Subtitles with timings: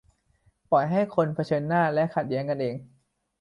[0.69, 2.75] ปล่อยให้คนเผชิญหน้าและขัดแย้งกันเอง